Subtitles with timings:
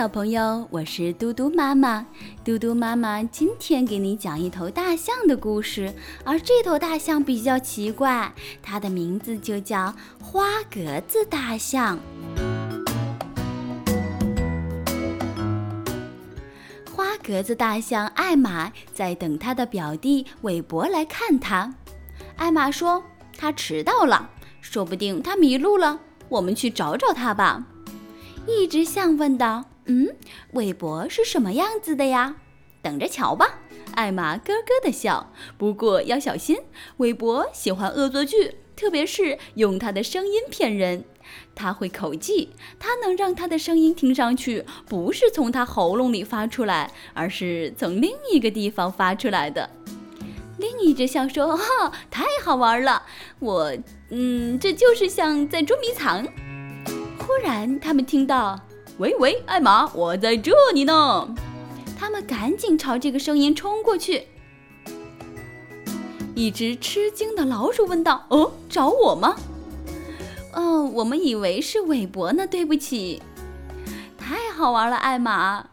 [0.00, 2.06] 小朋友，我是嘟嘟妈妈。
[2.42, 5.92] 嘟嘟妈妈今天给你讲一头大象的故事，
[6.24, 11.98] 而这头大象比较奇怪，它的名字就叫花格子大象。
[16.90, 21.74] 花格子大象艾玛在等他的表弟韦伯来看他。
[22.36, 23.04] 艾玛说
[23.36, 24.30] ：“他迟到了，
[24.62, 27.66] 说不定他迷路了，我们去找找他吧。”
[28.48, 30.14] 一只象问道：“嗯，
[30.52, 32.36] 韦伯是什么样子的呀？
[32.80, 33.58] 等着瞧吧。”
[33.96, 35.32] 艾玛咯咯地笑。
[35.58, 36.58] 不过要小心，
[36.98, 41.04] 韦伯喜欢恶作剧，特别是用他的声音骗人。
[41.56, 49.68] 他会口技，他能让他的声音听上去不是从他喉咙里发出来，而是从另一个地方发出来的。
[50.58, 53.02] 另一只象说：“哈，太好玩了！
[53.40, 53.76] 我，
[54.10, 56.24] 嗯，这就是像在捉迷藏。”
[57.18, 58.60] 忽然，他们听到
[59.00, 61.26] ：“喂喂，艾玛，我在这里呢！”
[61.98, 64.26] 他们赶紧朝这个声音冲过去。
[66.34, 69.36] 一只吃惊的老鼠问道：“哦，找我吗
[70.52, 73.22] ？”“哦，我们以为是韦伯呢，对不起。
[74.20, 75.64] ”“太好玩了，艾玛！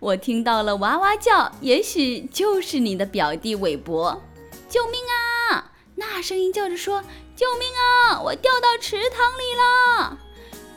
[0.00, 4.20] 我听到了哇哇叫，也许就是你的表弟韦伯。
[4.68, 4.98] ”“救命
[5.52, 7.00] 啊！”那声音叫着说
[7.36, 7.68] ：“救命
[8.10, 8.20] 啊！
[8.22, 10.18] 我掉到池塘里了。”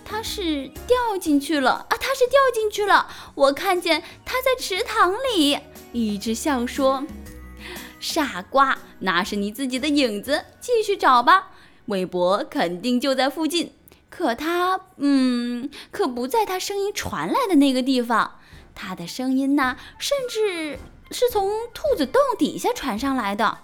[0.09, 1.89] 他是掉进去了啊！
[1.89, 5.59] 他是掉进去了，我看见他在池塘里。
[5.93, 7.05] 一只象说
[8.01, 11.51] ：“傻瓜，那是你自己的影子，继续找吧。
[11.85, 13.75] 韦伯肯定就在附近，
[14.09, 14.79] 可他……
[14.97, 18.39] 嗯，可不在他声音传来的那个地方。
[18.73, 20.79] 他的声音呢，甚至
[21.11, 23.59] 是从兔子洞底下传上来的。”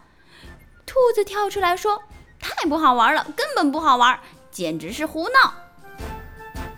[0.86, 2.04] 兔子跳出来说
[2.40, 4.20] ：“太不好玩了，根本不好玩，
[4.52, 5.56] 简直是胡闹。”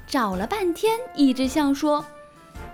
[0.08, 2.06] 找了半天，一只象说：“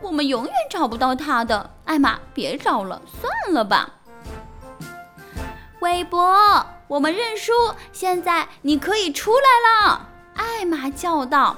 [0.01, 3.95] 我们永远找不到他的。”艾玛，别找了，算了吧。
[5.79, 7.51] 韦伯，我们认输，
[7.91, 11.57] 现在你可以出来了。”艾玛叫道。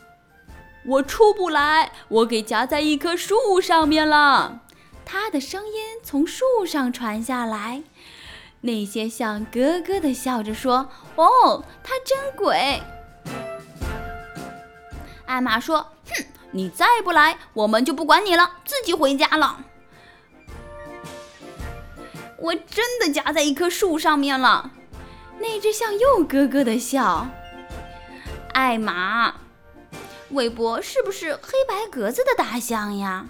[0.86, 4.60] “我出不来，我给夹在一棵树上面了。”
[5.06, 7.82] 他的声音从树上传下来。
[8.60, 12.82] 那些象咯咯地笑着说：“哦，他真鬼。”
[15.26, 19.58] 艾玛说：“哼，你再不来，我们就不管你了，自己回家了。”
[22.38, 24.70] 我真的夹在一棵树上面了。
[25.38, 27.26] 那只象又咯咯的笑。
[28.52, 29.34] 艾玛，
[30.30, 33.26] 韦伯是不是黑白格子的大象呀？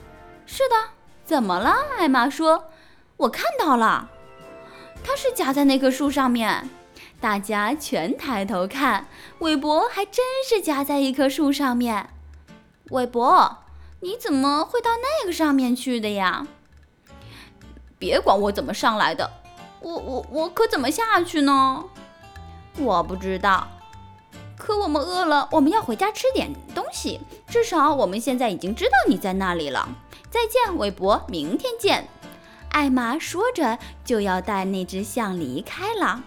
[0.46, 0.76] 是的。
[1.24, 1.74] 怎么了？
[1.98, 2.70] 艾玛说
[3.18, 4.08] ：“我看到了，
[5.02, 6.68] 它是夹在那棵树上面。”
[7.21, 12.10] 大家全抬头看，韦伯还真是夹在一棵树上面。
[12.91, 13.65] 韦伯，
[14.00, 16.47] 你怎么会到那个上面去的呀？
[17.99, 19.31] 别管我怎么上来的，
[19.81, 21.84] 我我我可怎么下去呢？
[22.78, 23.66] 我不知道。
[24.59, 27.21] 可我们饿了，我们要回家吃点东西。
[27.48, 29.88] 至少我们现在已经知道你在那里了。
[30.31, 32.09] 再见，韦伯，明天见。
[32.71, 36.22] 艾玛说着就要带那只象离开了。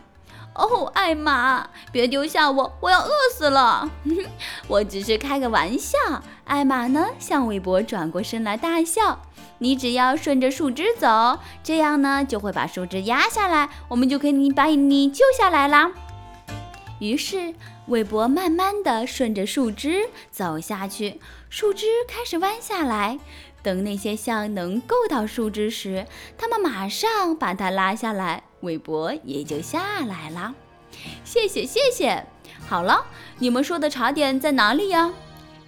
[0.60, 3.90] 哦，艾玛，别丢下我，我要饿死了。
[4.68, 5.98] 我只是开个玩笑。
[6.44, 9.22] 艾玛呢，向韦伯转过身来大笑。
[9.60, 15.92] 你只要顺着树枝走，这样呢就会把树枝压下来，我们就可以把你救下来啦。
[17.00, 17.54] 于是，
[17.88, 23.20] 韦伯慢慢地顺着树枝走下去，树枝开始弯下来。
[23.62, 26.06] 等那些象能够到树枝时，
[26.38, 30.54] 他们马上把它拉下来，韦伯也就下来了。
[31.24, 32.26] 谢谢，谢谢。
[32.68, 33.06] 好了，
[33.38, 35.12] 你们说的茶点在哪里呀？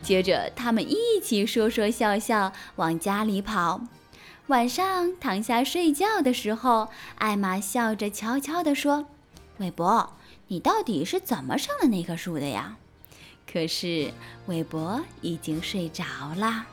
[0.02, 3.82] 接着，他们一起说说笑笑往家里跑。
[4.48, 6.90] 晚上躺下睡觉的时候，
[7.20, 9.06] 艾玛笑着悄悄地说
[9.60, 10.14] ：“韦伯，
[10.48, 12.78] 你到底是怎么上了那棵树的呀？”
[13.50, 14.12] 可是，
[14.48, 16.04] 韦伯已经睡着
[16.36, 16.66] 了。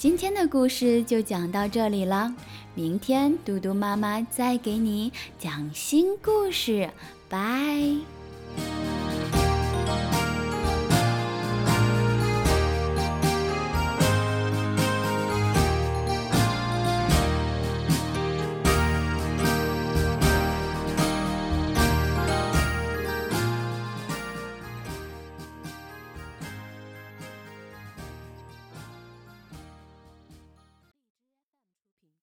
[0.00, 2.34] 今天的故事就讲到这里了，
[2.74, 6.88] 明天嘟嘟妈妈再给你讲新故事，
[7.28, 7.38] 拜。